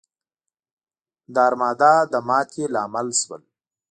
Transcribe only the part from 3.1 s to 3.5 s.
شول.